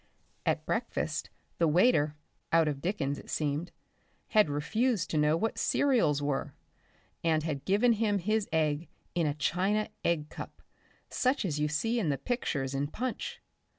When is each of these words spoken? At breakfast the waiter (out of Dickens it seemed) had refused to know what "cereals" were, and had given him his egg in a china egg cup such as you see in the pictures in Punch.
At 0.47 0.65
breakfast 0.65 1.29
the 1.59 1.67
waiter 1.67 2.15
(out 2.51 2.67
of 2.67 2.81
Dickens 2.81 3.19
it 3.19 3.29
seemed) 3.29 3.71
had 4.29 4.49
refused 4.49 5.11
to 5.11 5.17
know 5.19 5.37
what 5.37 5.59
"cereals" 5.59 6.23
were, 6.23 6.55
and 7.23 7.43
had 7.43 7.65
given 7.65 7.93
him 7.93 8.17
his 8.17 8.49
egg 8.51 8.87
in 9.13 9.27
a 9.27 9.35
china 9.35 9.89
egg 10.03 10.29
cup 10.29 10.63
such 11.07 11.45
as 11.45 11.59
you 11.59 11.67
see 11.67 11.99
in 11.99 12.09
the 12.09 12.17
pictures 12.17 12.73
in 12.73 12.87
Punch. 12.87 13.41